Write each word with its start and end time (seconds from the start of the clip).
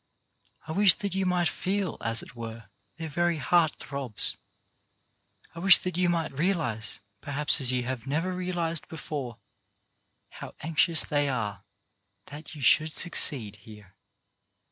I 0.67 0.71
wish 0.71 0.95
that 0.95 1.13
you 1.13 1.27
might 1.27 1.47
feel, 1.47 1.97
as 2.01 2.23
it 2.23 2.35
were, 2.35 2.69
their 2.97 3.07
very 3.07 3.37
heart 3.37 3.75
throbs. 3.75 4.35
I 5.53 5.59
wish 5.59 5.77
that 5.77 5.95
you 5.95 6.09
might 6.09 6.31
realize, 6.39 7.01
perhaps 7.21 7.61
as 7.61 7.71
you 7.71 7.83
have 7.83 8.07
never 8.07 8.33
realized 8.33 8.87
before, 8.87 9.37
how 10.29 10.55
anxious 10.61 11.05
they 11.05 11.29
are 11.29 11.63
that 12.25 12.55
you 12.55 12.63
should 12.63 12.93
succeed 12.93 13.57
here. 13.57 13.93